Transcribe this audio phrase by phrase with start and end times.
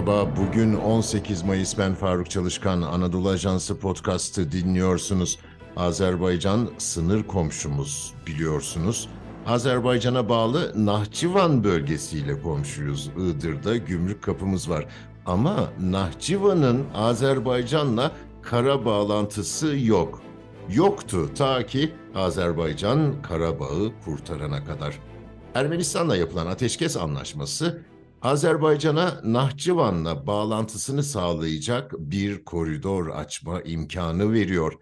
[0.00, 5.38] Merhaba, bugün 18 Mayıs ben Faruk Çalışkan, Anadolu Ajansı podcast'ı dinliyorsunuz.
[5.76, 9.08] Azerbaycan sınır komşumuz biliyorsunuz.
[9.46, 13.10] Azerbaycan'a bağlı Nahçıvan bölgesiyle komşuyuz.
[13.18, 14.86] Iğdır'da gümrük kapımız var.
[15.26, 18.12] Ama Nahçıvan'ın Azerbaycan'la
[18.42, 20.22] kara bağlantısı yok.
[20.70, 24.98] Yoktu ta ki Azerbaycan Karabağ'ı kurtarana kadar.
[25.54, 27.82] Ermenistan'la yapılan ateşkes anlaşması
[28.22, 34.72] Azerbaycan'a Nahçıvan'la bağlantısını sağlayacak bir koridor açma imkanı veriyor.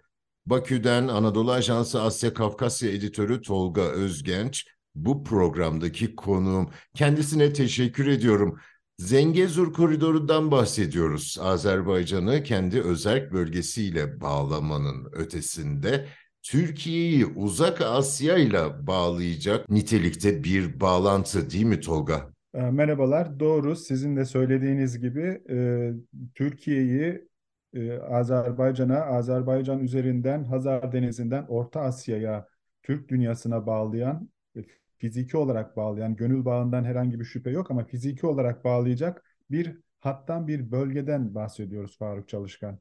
[0.45, 6.69] Bakü'den Anadolu Ajansı Asya Kafkasya editörü Tolga Özgenç bu programdaki konuğum.
[6.95, 8.59] Kendisine teşekkür ediyorum.
[8.97, 11.37] Zengezur koridorundan bahsediyoruz.
[11.41, 16.07] Azerbaycan'ı kendi özerk bölgesiyle bağlamanın ötesinde
[16.43, 22.38] Türkiye'yi uzak Asya ile bağlayacak nitelikte bir bağlantı değil mi Tolga?
[22.53, 23.39] E, merhabalar.
[23.39, 23.75] Doğru.
[23.75, 25.91] Sizin de söylediğiniz gibi e,
[26.35, 27.27] Türkiye'yi
[27.73, 32.47] e, Azerbaycan'a, Azerbaycan üzerinden Hazar Denizi'nden Orta Asya'ya,
[32.83, 34.59] Türk dünyasına bağlayan, e,
[34.97, 40.47] fiziki olarak bağlayan, gönül bağından herhangi bir şüphe yok ama fiziki olarak bağlayacak bir hattan
[40.47, 42.79] bir bölgeden bahsediyoruz Faruk Çalışkan.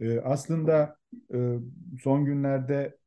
[0.00, 0.96] E, aslında
[1.34, 1.58] e,
[2.02, 2.98] son günlerde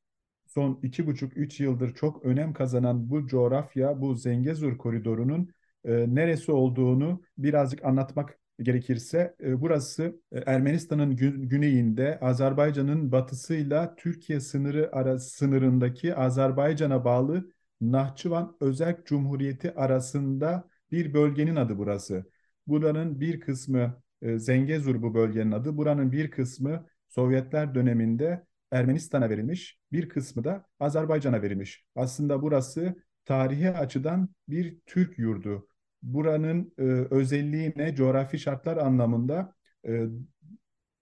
[0.47, 5.51] son iki buçuk üç yıldır çok önem kazanan bu coğrafya, bu Zengezur koridorunun
[5.85, 14.39] e, neresi olduğunu birazcık anlatmak gerekirse e, burası e, Ermenistan'ın gü güneyinde Azerbaycan'ın batısıyla Türkiye
[14.39, 17.51] sınırı ara sınırındaki Azerbaycan'a bağlı
[17.81, 22.25] Nahçıvan Özerk Cumhuriyeti arasında bir bölgenin adı burası.
[22.67, 25.77] Buranın bir kısmı e, Zengezur bu bölgenin adı.
[25.77, 31.85] Buranın bir kısmı Sovyetler döneminde Ermenistan'a verilmiş, bir kısmı da Azerbaycan'a verilmiş.
[31.95, 32.95] Aslında burası
[33.25, 35.67] tarihi açıdan bir Türk yurdu
[36.01, 36.83] buranın e,
[37.15, 37.95] özelliği ne?
[37.95, 39.55] Coğrafi şartlar anlamında
[39.87, 40.05] e,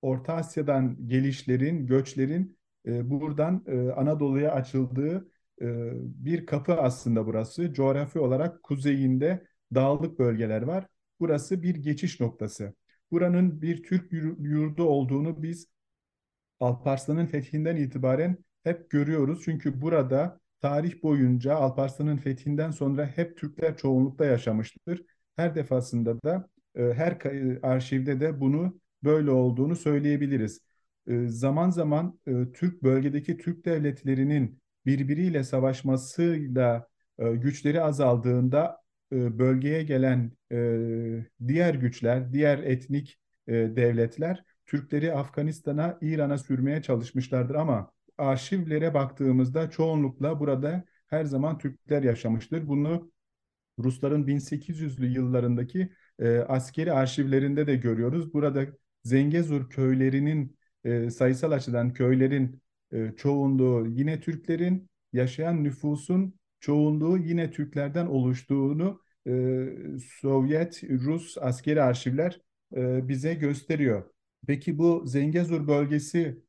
[0.01, 5.91] Orta Asya'dan gelişlerin, göçlerin e, buradan e, Anadolu'ya açıldığı e,
[6.25, 7.73] bir kapı aslında burası.
[7.73, 10.87] Coğrafi olarak kuzeyinde dağlık bölgeler var.
[11.19, 12.73] Burası bir geçiş noktası.
[13.11, 15.67] Buranın bir Türk yurdu olduğunu biz
[16.59, 19.41] Alparslan'ın fethinden itibaren hep görüyoruz.
[19.45, 25.03] Çünkü burada tarih boyunca Alparslan'ın fethinden sonra hep Türkler çoğunlukta yaşamıştır.
[25.35, 27.17] Her defasında da e, her
[27.63, 30.61] arşivde de bunu böyle olduğunu söyleyebiliriz.
[31.07, 36.87] E, zaman zaman e, Türk bölgedeki Türk devletlerinin birbiriyle savaşmasıyla
[37.19, 38.77] güçleri azaldığında
[39.11, 40.31] bölgeye gelen
[41.47, 50.83] diğer güçler, diğer etnik devletler Türkleri Afganistan'a, İran'a sürmeye çalışmışlardır ama arşivlere baktığımızda çoğunlukla burada
[51.07, 52.67] her zaman Türkler yaşamıştır.
[52.67, 53.11] Bunu
[53.79, 58.33] Rusların 1800'lü yıllarındaki e, askeri arşivlerinde de görüyoruz.
[58.33, 58.67] Burada
[59.03, 62.61] Zengezur köylerinin e, sayısal açıdan köylerin
[62.93, 69.31] e, çoğunluğu yine Türklerin, yaşayan nüfusun çoğunluğu yine Türklerden oluştuğunu e,
[70.21, 72.41] Sovyet, Rus askeri arşivler
[72.75, 74.03] e, bize gösteriyor.
[74.47, 76.43] Peki bu Zengezur bölgesi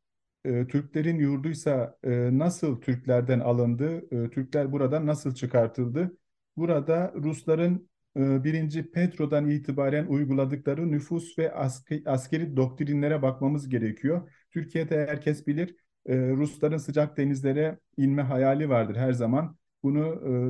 [0.44, 4.14] e, Türklerin yurduysa e, nasıl Türklerden alındı?
[4.24, 6.16] E, Türkler buradan nasıl çıkartıldı?
[6.56, 14.30] Burada Rusların e, birinci Petro'dan itibaren uyguladıkları nüfus ve askeri, askeri doktrinlere bakmamız gerekiyor.
[14.50, 19.56] Türkiye'de herkes bilir e, Rusların sıcak denizlere inme hayali vardır her zaman.
[19.82, 20.04] Bunu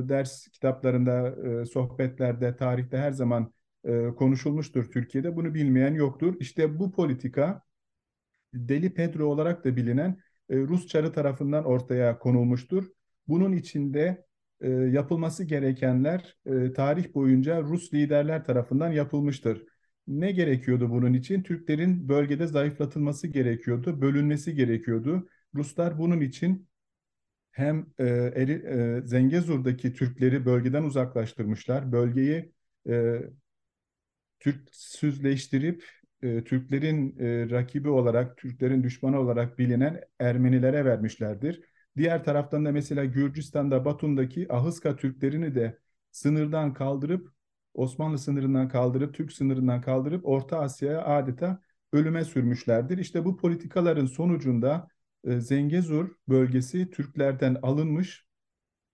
[0.05, 3.53] e, ders kitaplarında, e, sohbetlerde, tarihte her zaman
[3.83, 5.35] e, konuşulmuştur Türkiye'de.
[5.35, 6.35] Bunu bilmeyen yoktur.
[6.39, 7.61] İşte bu politika
[8.53, 10.17] Deli Pedro olarak da bilinen
[10.49, 12.85] e, Rus Çarı tarafından ortaya konulmuştur.
[13.27, 14.25] Bunun içinde
[14.61, 19.65] e, yapılması gerekenler e, tarih boyunca Rus liderler tarafından yapılmıştır.
[20.07, 21.43] Ne gerekiyordu bunun için?
[21.43, 25.29] Türklerin bölgede zayıflatılması gerekiyordu, bölünmesi gerekiyordu.
[25.55, 26.67] Ruslar bunun için
[27.51, 28.05] hem e,
[28.35, 32.51] Eri, e, Zengezur'daki Türkleri bölgeden uzaklaştırmışlar, bölgeyi
[32.89, 33.21] e,
[34.39, 41.61] Türksüzleştirip e, Türklerin e, rakibi olarak, Türklerin düşmanı olarak bilinen Ermenilere vermişlerdir.
[41.97, 45.79] Diğer taraftan da mesela Gürcistan'da Batum'daki Ahıska Türklerini de
[46.11, 47.31] sınırdan kaldırıp
[47.73, 51.61] Osmanlı sınırından kaldırıp Türk sınırından kaldırıp Orta Asya'ya adeta
[51.93, 52.97] ölüme sürmüşlerdir.
[52.97, 54.87] İşte bu politikaların sonucunda
[55.23, 58.25] e, Zengezur bölgesi Türklerden alınmış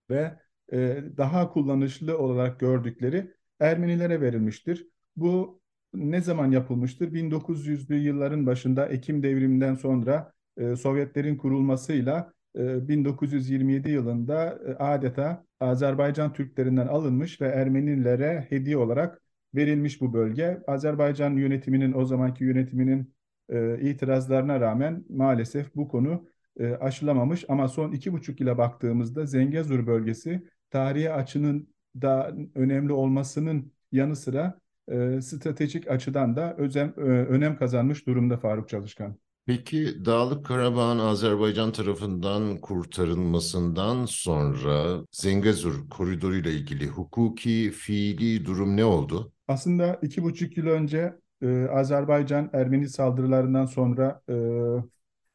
[0.09, 0.39] ve
[0.71, 4.87] e, daha kullanışlı olarak gördükleri Ermenilere verilmiştir.
[5.15, 5.61] Bu
[5.97, 7.13] ne zaman yapılmıştır?
[7.13, 16.87] 1900'lü yılların başında Ekim devriminden sonra e, Sovyetlerin kurulmasıyla 1927 yılında e, adeta Azerbaycan Türklerinden
[16.87, 19.21] alınmış ve Ermenilere hediye olarak
[19.55, 20.63] verilmiş bu bölge.
[20.67, 23.13] Azerbaycan yönetiminin o zamanki yönetiminin
[23.49, 26.27] e, itirazlarına rağmen maalesef bu konu
[26.59, 27.45] e, aşılamamış.
[27.49, 31.67] Ama son iki buçuk yıla baktığımızda Zengezur bölgesi tarihi açının
[32.01, 34.59] da önemli olmasının yanı sıra
[34.91, 39.17] e, stratejik açıdan da özem, e, önem kazanmış durumda Faruk Çalışkan.
[39.45, 48.85] Peki Dağlık Karabağ'ın Azerbaycan tarafından kurtarılmasından sonra Zengezur koridoru ile ilgili hukuki, fiili durum ne
[48.85, 49.31] oldu?
[49.47, 54.33] Aslında iki buçuk yıl önce e, Azerbaycan Ermeni saldırılarından sonra e,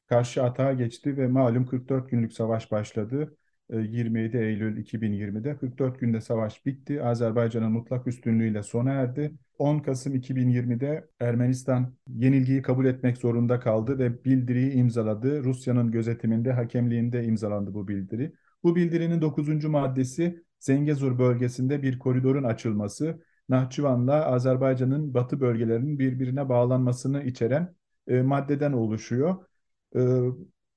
[0.08, 3.36] karşı atağa geçti ve malum 44 günlük savaş başladı.
[3.80, 7.02] 27 e, Eylül 2020'de 44 günde savaş bitti.
[7.02, 9.32] Azerbaycan'ın mutlak üstünlüğüyle sona erdi.
[9.58, 15.44] 10 Kasım 2020'de Ermenistan yenilgiyi kabul etmek zorunda kaldı ve bildiriyi imzaladı.
[15.44, 18.32] Rusya'nın gözetiminde, hakemliğinde imzalandı bu bildiri.
[18.62, 19.64] Bu bildirinin 9.
[19.64, 27.74] maddesi Zengezur bölgesinde bir koridorun açılması, Nahçıvan'la Azerbaycan'ın batı bölgelerinin birbirine bağlanmasını içeren
[28.08, 29.36] e, maddeden oluşuyor.
[29.96, 30.00] E,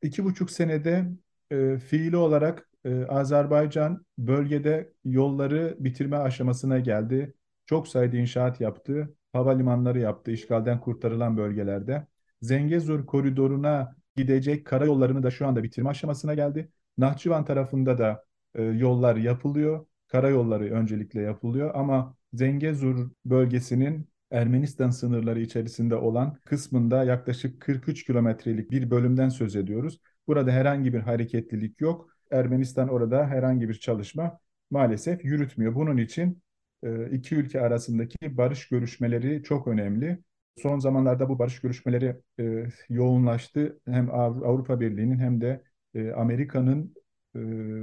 [0.01, 1.11] iki buçuk senede
[1.51, 7.33] e, fiili olarak e, Azerbaycan bölgede yolları bitirme aşamasına geldi.
[7.65, 12.07] Çok sayıda inşaat yaptı, havalimanları yaptı işgalden kurtarılan bölgelerde.
[12.41, 16.71] Zengezur koridoruna gidecek karayollarını da şu anda bitirme aşamasına geldi.
[16.97, 19.85] Nahçıvan tarafında da e, yollar yapılıyor.
[20.07, 28.91] Karayolları öncelikle yapılıyor ama Zengezur bölgesinin Ermenistan sınırları içerisinde olan kısmında yaklaşık 43 kilometrelik bir
[28.91, 29.99] bölümden söz ediyoruz.
[30.27, 32.14] Burada herhangi bir hareketlilik yok.
[32.31, 34.39] Ermenistan orada herhangi bir çalışma
[34.71, 35.75] maalesef yürütmüyor.
[35.75, 36.41] Bunun için
[36.83, 40.19] e, iki ülke arasındaki barış görüşmeleri çok önemli.
[40.61, 43.79] Son zamanlarda bu barış görüşmeleri e, yoğunlaştı.
[43.85, 45.63] Hem Avrupa Birliği'nin hem de
[45.93, 46.95] e, Amerika'nın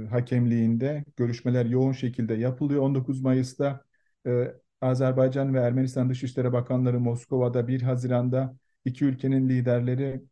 [0.09, 2.81] hakemliğinde görüşmeler yoğun şekilde yapılıyor.
[2.81, 3.85] 19 Mayıs'ta
[4.81, 10.23] Azerbaycan ve Ermenistan Dışişleri Bakanları Moskova'da 1 Haziran'da iki ülkenin liderleri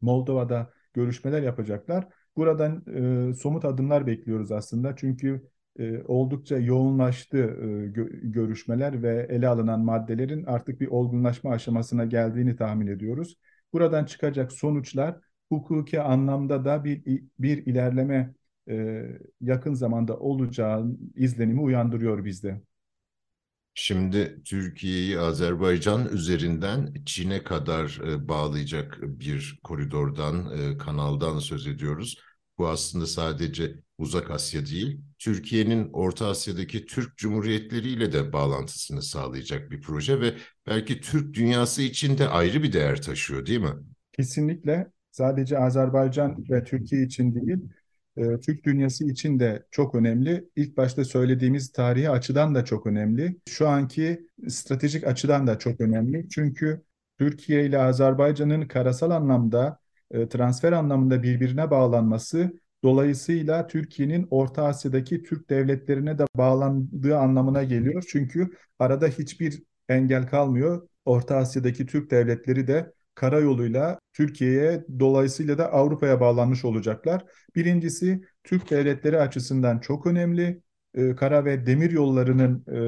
[0.00, 2.08] Moldova'da görüşmeler yapacaklar.
[2.40, 2.84] Buradan
[3.30, 4.96] e, somut adımlar bekliyoruz aslında.
[4.96, 5.42] Çünkü
[5.78, 12.56] e, oldukça yoğunlaştı e, gö görüşmeler ve ele alınan maddelerin artık bir olgunlaşma aşamasına geldiğini
[12.56, 13.36] tahmin ediyoruz.
[13.72, 15.16] Buradan çıkacak sonuçlar
[15.48, 17.02] hukuki anlamda da bir
[17.38, 18.34] bir ilerleme
[18.70, 19.06] e,
[19.40, 22.60] yakın zamanda olacağı izlenimi uyandırıyor bizde.
[23.74, 32.16] Şimdi Türkiye'yi Azerbaycan üzerinden Çin'e kadar e, bağlayacak bir koridordan, e, kanaldan söz ediyoruz.
[32.60, 39.80] Bu aslında sadece Uzak Asya değil, Türkiye'nin Orta Asya'daki Türk Cumhuriyetleriyle de bağlantısını sağlayacak bir
[39.80, 40.34] proje ve
[40.66, 43.72] belki Türk dünyası için de ayrı bir değer taşıyor değil mi?
[44.12, 47.58] Kesinlikle sadece Azerbaycan ve Türkiye için değil,
[48.16, 50.44] e, Türk dünyası için de çok önemli.
[50.56, 53.36] İlk başta söylediğimiz tarihi açıdan da çok önemli.
[53.48, 56.28] Şu anki stratejik açıdan da çok önemli.
[56.28, 56.82] Çünkü
[57.18, 59.78] Türkiye ile Azerbaycan'ın karasal anlamda,
[60.10, 62.52] e, transfer anlamında birbirine bağlanması
[62.84, 68.04] dolayısıyla Türkiye'nin Orta Asya'daki Türk devletlerine de bağlandığı anlamına geliyor.
[68.08, 70.88] Çünkü arada hiçbir engel kalmıyor.
[71.04, 77.24] Orta Asya'daki Türk devletleri de karayoluyla Türkiye'ye dolayısıyla da Avrupa'ya bağlanmış olacaklar.
[77.56, 80.60] Birincisi Türk devletleri açısından çok önemli.
[80.94, 82.80] E, kara ve demir yollarının e,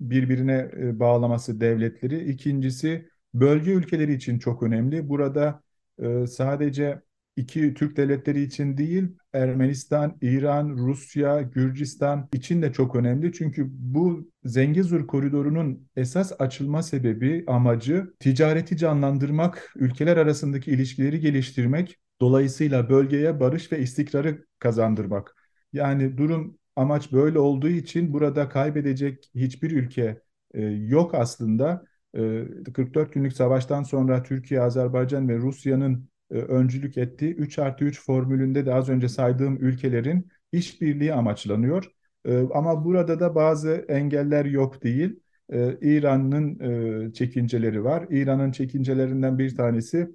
[0.00, 2.30] birbirine e, bağlaması devletleri.
[2.30, 5.08] İkincisi bölge ülkeleri için çok önemli.
[5.08, 5.62] Burada
[5.98, 7.00] e, sadece
[7.36, 13.32] iki Türk devletleri için değil, Ermenistan, İran, Rusya, Gürcistan için de çok önemli.
[13.32, 22.90] Çünkü bu Zengezur koridorunun esas açılma sebebi, amacı ticareti canlandırmak, ülkeler arasındaki ilişkileri geliştirmek, dolayısıyla
[22.90, 25.36] bölgeye barış ve istikrarı kazandırmak.
[25.72, 30.22] Yani durum amaç böyle olduğu için burada kaybedecek hiçbir ülke
[30.54, 31.84] e, yok aslında.
[32.14, 32.44] E,
[32.74, 38.66] 44 günlük savaştan sonra Türkiye, Azerbaycan ve Rusya'nın e, öncülük ettiği 3 artı 3 formülünde
[38.66, 41.84] de az önce saydığım ülkelerin işbirliği amaçlanıyor.
[42.24, 45.20] E, ama burada da bazı engeller yok değil.
[45.52, 48.06] E, İran'ın çekinceleri var.
[48.10, 50.08] İran'ın çekincelerinden bir tanesi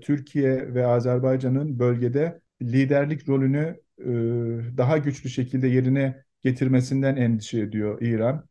[0.00, 3.80] Türkiye ve Azerbaycan'ın bölgede liderlik rolünü
[4.76, 8.48] daha güçlü şekilde yerine getirmesinden endişe ediyor İran.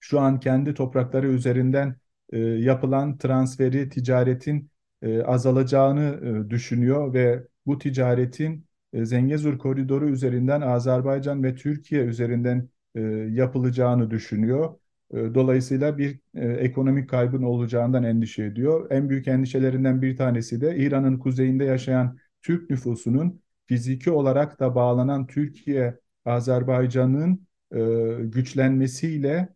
[0.00, 1.96] Şu an kendi toprakları üzerinden
[2.36, 4.70] yapılan transferi, ticaretin
[5.02, 12.68] e, azalacağını e, düşünüyor ve bu ticaretin e, Zengezur koridoru üzerinden Azerbaycan ve Türkiye üzerinden
[12.94, 14.74] e, yapılacağını düşünüyor.
[15.10, 18.86] E, dolayısıyla bir e, ekonomik kaybın olacağından endişe ediyor.
[18.90, 25.26] En büyük endişelerinden bir tanesi de İran'ın kuzeyinde yaşayan Türk nüfusunun fiziki olarak da bağlanan
[25.26, 27.78] Türkiye, Azerbaycan'ın e,
[28.24, 29.48] güçlenmesiyle e,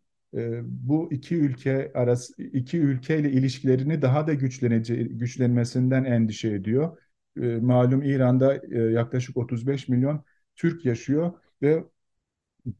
[0.62, 6.98] bu iki ülke arası iki ülkeyle ilişkilerini daha da güçlenmesinden endişe ediyor.
[7.36, 10.24] E, malum İran'da e, yaklaşık 35 milyon
[10.56, 11.84] Türk yaşıyor ve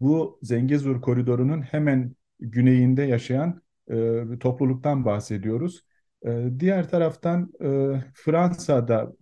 [0.01, 5.85] bu Zengezur koridorunun hemen güneyinde yaşayan e, topluluktan bahsediyoruz.
[6.27, 7.67] E, diğer taraftan e,
[8.15, 9.13] Fransa'da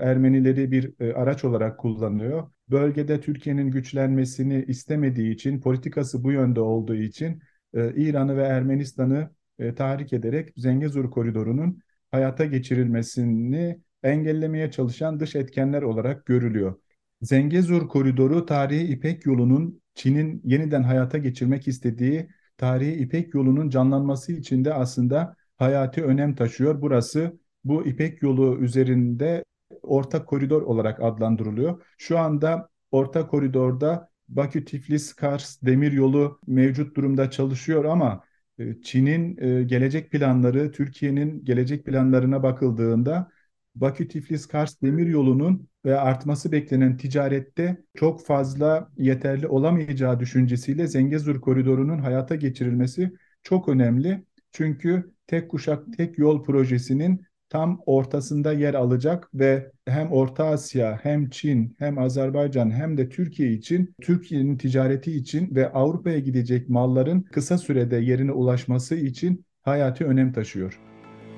[0.00, 2.50] Ermenileri bir araç olarak kullanıyor.
[2.70, 7.42] Bölgede Türkiye'nin güçlenmesini istemediği için, politikası bu yönde olduğu için
[7.74, 15.82] e, İran'ı ve Ermenistan'ı e, tahrik ederek Zengezur koridorunun hayata geçirilmesini engellemeye çalışan dış etkenler
[15.82, 16.74] olarak görülüyor.
[17.22, 24.64] Zengezur koridoru tarihi İpek yolunun Çin'in yeniden hayata geçirmek istediği tarihi İpek yolunun canlanması için
[24.64, 26.82] de aslında hayati önem taşıyor.
[26.82, 29.44] Burası bu İpek yolu üzerinde
[29.82, 31.82] orta koridor olarak adlandırılıyor.
[31.98, 38.24] Şu anda orta koridorda Bakü-Tiflis-Kars demir yolu mevcut durumda çalışıyor ama
[38.58, 43.30] e, Çin'in e, gelecek planları, Türkiye'nin gelecek planlarına bakıldığında
[43.74, 52.34] Bakü-Tiflis-Kars demir yolunun ve artması beklenen ticarette çok fazla yeterli olamayacağı düşüncesiyle Zengezur koridorunun hayata
[52.34, 54.24] geçirilmesi çok önemli.
[54.52, 61.30] Çünkü tek kuşak tek yol projesinin tam ortasında yer alacak ve hem Orta Asya hem
[61.30, 67.58] Çin hem Azerbaycan hem de Türkiye için Türkiye'nin ticareti için ve Avrupa'ya gidecek malların kısa
[67.58, 70.80] sürede yerine ulaşması için hayati önem taşıyor.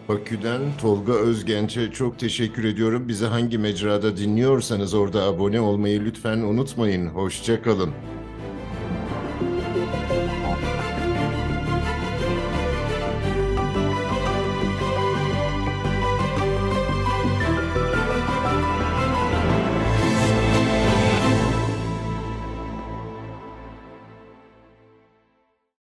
[0.09, 3.09] Bakü'den Tolga Özgenç'e çok teşekkür ediyorum.
[3.09, 7.07] Bizi hangi mecrada dinliyorsanız orada abone olmayı lütfen unutmayın.
[7.07, 7.91] Hoşçakalın.